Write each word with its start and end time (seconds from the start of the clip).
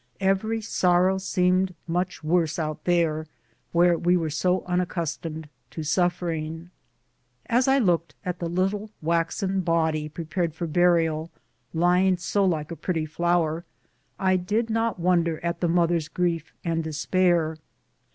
Every 0.19 0.61
sorrow 0.61 1.19
seemed 1.19 1.75
much 1.87 2.23
worse 2.23 2.57
out 2.57 2.85
there, 2.85 3.27
where 3.71 3.95
we 3.95 4.17
were 4.17 4.31
so 4.31 4.63
unaccustomed 4.65 5.47
to 5.69 5.83
suffering. 5.83 6.71
As 7.45 7.67
I 7.67 7.77
looked 7.77 8.15
at 8.25 8.39
the 8.39 8.49
little 8.49 8.89
waxen 9.03 9.59
body 9.61 10.09
prepared 10.09 10.55
for 10.55 10.65
burial, 10.65 11.29
lying 11.71 12.17
so 12.17 12.43
like 12.43 12.71
a 12.71 12.75
pretty 12.75 13.05
flower, 13.05 13.63
I 14.17 14.37
did 14.37 14.71
not 14.71 14.99
wonder 14.99 15.39
at 15.45 15.59
the 15.61 15.69
mother's 15.69 16.07
grief 16.07 16.51
and 16.65 16.83
despair. 16.83 17.57